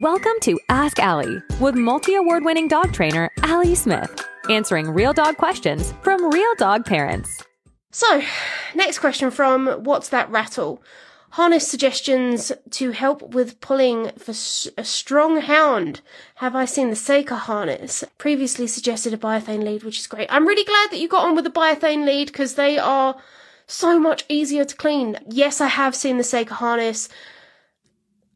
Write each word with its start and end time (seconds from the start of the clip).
Welcome 0.00 0.40
to 0.40 0.58
Ask 0.70 0.98
Ali 0.98 1.42
with 1.60 1.74
multi 1.74 2.14
award 2.14 2.42
winning 2.42 2.68
dog 2.68 2.90
trainer 2.90 3.30
Ali 3.42 3.74
Smith, 3.74 4.26
answering 4.48 4.88
real 4.88 5.12
dog 5.12 5.36
questions 5.36 5.92
from 6.00 6.30
real 6.30 6.54
dog 6.56 6.86
parents. 6.86 7.44
So, 7.90 8.22
next 8.74 9.00
question 9.00 9.30
from 9.30 9.66
What's 9.84 10.08
That 10.08 10.30
Rattle? 10.30 10.82
Harness 11.32 11.68
suggestions 11.68 12.50
to 12.70 12.92
help 12.92 13.34
with 13.34 13.60
pulling 13.60 14.12
for 14.16 14.30
a 14.30 14.84
strong 14.84 15.42
hound. 15.42 16.00
Have 16.36 16.56
I 16.56 16.64
seen 16.64 16.88
the 16.88 16.96
Seika 16.96 17.36
harness? 17.36 18.02
Previously 18.16 18.68
suggested 18.68 19.12
a 19.12 19.18
biothane 19.18 19.64
lead, 19.64 19.82
which 19.82 19.98
is 19.98 20.06
great. 20.06 20.28
I'm 20.32 20.48
really 20.48 20.64
glad 20.64 20.92
that 20.92 20.98
you 20.98 21.08
got 21.08 21.26
on 21.26 21.34
with 21.34 21.44
the 21.44 21.50
biothane 21.50 22.06
lead 22.06 22.28
because 22.28 22.54
they 22.54 22.78
are 22.78 23.20
so 23.66 23.98
much 23.98 24.24
easier 24.30 24.64
to 24.64 24.76
clean. 24.76 25.18
Yes, 25.28 25.60
I 25.60 25.66
have 25.66 25.94
seen 25.94 26.16
the 26.16 26.24
Seika 26.24 26.52
harness. 26.52 27.10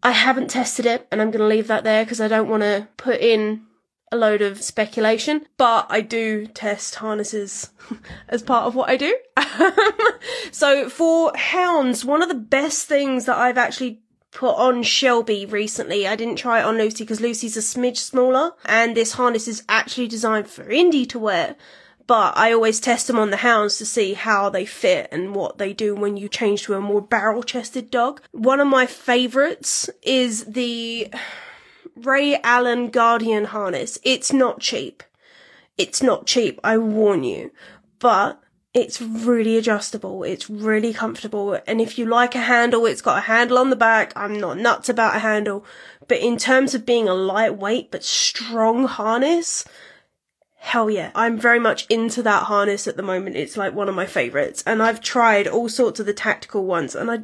I 0.04 0.10
haven't 0.10 0.50
tested 0.50 0.84
it, 0.84 1.08
and 1.10 1.20
I'm 1.22 1.30
going 1.30 1.40
to 1.40 1.46
leave 1.46 1.66
that 1.68 1.82
there 1.82 2.04
because 2.04 2.20
I 2.20 2.28
don't 2.28 2.48
want 2.48 2.62
to 2.62 2.88
put 2.98 3.20
in 3.20 3.62
a 4.12 4.16
load 4.16 4.42
of 4.42 4.62
speculation. 4.62 5.46
But 5.56 5.86
I 5.88 6.02
do 6.02 6.46
test 6.46 6.96
harnesses 6.96 7.70
as 8.28 8.42
part 8.42 8.66
of 8.66 8.74
what 8.74 8.90
I 8.90 8.98
do. 8.98 9.16
so 10.52 10.90
for 10.90 11.32
hounds, 11.34 12.04
one 12.04 12.22
of 12.22 12.28
the 12.28 12.34
best 12.34 12.86
things 12.86 13.24
that 13.24 13.38
I've 13.38 13.58
actually 13.58 14.02
put 14.30 14.56
on 14.56 14.82
Shelby 14.82 15.46
recently. 15.46 16.06
I 16.06 16.16
didn't 16.16 16.36
try 16.36 16.60
it 16.60 16.64
on 16.64 16.76
Lucy 16.76 17.04
because 17.04 17.22
Lucy's 17.22 17.56
a 17.56 17.60
smidge 17.60 17.96
smaller, 17.96 18.52
and 18.66 18.94
this 18.94 19.12
harness 19.12 19.48
is 19.48 19.64
actually 19.70 20.08
designed 20.08 20.48
for 20.48 20.68
Indy 20.70 21.06
to 21.06 21.18
wear 21.18 21.56
but 22.06 22.36
I 22.36 22.52
always 22.52 22.80
test 22.80 23.06
them 23.06 23.18
on 23.18 23.30
the 23.30 23.38
hounds 23.38 23.78
to 23.78 23.86
see 23.86 24.14
how 24.14 24.50
they 24.50 24.66
fit 24.66 25.08
and 25.10 25.34
what 25.34 25.58
they 25.58 25.72
do 25.72 25.94
when 25.94 26.16
you 26.16 26.28
change 26.28 26.62
to 26.64 26.74
a 26.74 26.80
more 26.80 27.00
barrel 27.00 27.42
chested 27.42 27.90
dog. 27.90 28.20
One 28.32 28.60
of 28.60 28.68
my 28.68 28.86
favorites 28.86 29.88
is 30.02 30.44
the 30.44 31.10
Ray 31.96 32.40
Allen 32.42 32.90
Guardian 32.90 33.46
harness. 33.46 33.98
It's 34.02 34.32
not 34.32 34.60
cheap. 34.60 35.02
It's 35.78 36.02
not 36.02 36.26
cheap, 36.26 36.60
I 36.62 36.78
warn 36.78 37.24
you. 37.24 37.50
But 37.98 38.40
it's 38.74 39.00
really 39.00 39.56
adjustable. 39.56 40.24
It's 40.24 40.50
really 40.50 40.92
comfortable. 40.92 41.58
And 41.66 41.80
if 41.80 41.96
you 41.96 42.06
like 42.06 42.34
a 42.34 42.40
handle, 42.40 42.86
it's 42.86 43.02
got 43.02 43.18
a 43.18 43.22
handle 43.22 43.58
on 43.58 43.70
the 43.70 43.76
back. 43.76 44.12
I'm 44.16 44.38
not 44.38 44.58
nuts 44.58 44.88
about 44.88 45.16
a 45.16 45.20
handle. 45.20 45.64
But 46.08 46.18
in 46.18 46.36
terms 46.36 46.74
of 46.74 46.84
being 46.84 47.08
a 47.08 47.14
lightweight 47.14 47.92
but 47.92 48.04
strong 48.04 48.86
harness, 48.86 49.64
hell 50.64 50.88
yeah. 50.88 51.10
I'm 51.14 51.38
very 51.38 51.60
much 51.60 51.86
into 51.90 52.22
that 52.22 52.44
harness 52.44 52.88
at 52.88 52.96
the 52.96 53.02
moment. 53.02 53.36
It's 53.36 53.58
like 53.58 53.74
one 53.74 53.90
of 53.90 53.94
my 53.94 54.06
favorites. 54.06 54.64
And 54.66 54.82
I've 54.82 55.02
tried 55.02 55.46
all 55.46 55.68
sorts 55.68 56.00
of 56.00 56.06
the 56.06 56.14
tactical 56.14 56.64
ones 56.64 56.94
and 56.96 57.10
I, 57.10 57.18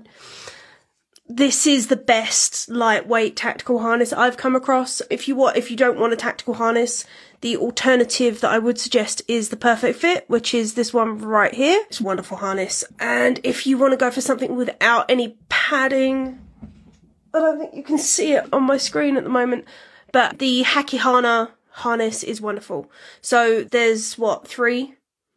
this 1.26 1.66
is 1.66 1.86
the 1.86 1.96
best 1.96 2.68
lightweight 2.68 3.36
tactical 3.36 3.78
harness 3.78 4.12
I've 4.12 4.36
come 4.36 4.54
across. 4.54 5.00
If 5.08 5.26
you 5.26 5.36
want, 5.36 5.56
if 5.56 5.70
you 5.70 5.76
don't 5.76 5.98
want 5.98 6.12
a 6.12 6.16
tactical 6.16 6.54
harness, 6.54 7.06
the 7.40 7.56
alternative 7.56 8.42
that 8.42 8.50
I 8.50 8.58
would 8.58 8.78
suggest 8.78 9.22
is 9.26 9.48
the 9.48 9.56
perfect 9.56 9.98
fit, 9.98 10.26
which 10.28 10.52
is 10.52 10.74
this 10.74 10.92
one 10.92 11.16
right 11.18 11.54
here. 11.54 11.80
It's 11.86 12.00
a 12.00 12.04
wonderful 12.04 12.36
harness. 12.36 12.84
And 12.98 13.40
if 13.42 13.66
you 13.66 13.78
want 13.78 13.92
to 13.92 13.96
go 13.96 14.10
for 14.10 14.20
something 14.20 14.54
without 14.54 15.10
any 15.10 15.38
padding, 15.48 16.38
I 17.32 17.38
don't 17.38 17.58
think 17.58 17.74
you 17.74 17.84
can 17.84 17.96
see 17.96 18.34
it 18.34 18.52
on 18.52 18.64
my 18.64 18.76
screen 18.76 19.16
at 19.16 19.24
the 19.24 19.30
moment, 19.30 19.64
but 20.12 20.38
the 20.38 20.62
Haqihana 20.62 21.52
harness 21.80 22.22
is 22.22 22.40
wonderful. 22.40 22.90
So 23.20 23.64
there's 23.64 24.16
what, 24.16 24.46
three 24.46 24.94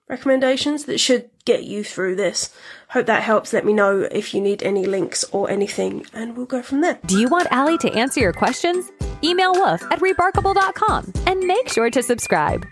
recommendations 0.09 0.85
that 0.85 0.99
should 0.99 1.29
get 1.45 1.63
you 1.63 1.83
through 1.83 2.15
this. 2.15 2.53
Hope 2.89 3.05
that 3.07 3.23
helps. 3.23 3.53
Let 3.53 3.65
me 3.65 3.73
know 3.73 4.07
if 4.11 4.33
you 4.33 4.41
need 4.41 4.63
any 4.63 4.85
links 4.85 5.23
or 5.31 5.49
anything, 5.49 6.05
and 6.13 6.37
we'll 6.37 6.45
go 6.45 6.61
from 6.61 6.81
there. 6.81 6.99
Do 7.05 7.19
you 7.19 7.27
want 7.27 7.51
Ali 7.51 7.77
to 7.79 7.91
answer 7.93 8.19
your 8.19 8.33
questions? 8.33 8.91
Email 9.23 9.53
woof 9.53 9.81
at 9.91 9.99
rebarkable.com 9.99 11.13
and 11.27 11.39
make 11.41 11.69
sure 11.69 11.89
to 11.89 12.03
subscribe. 12.03 12.65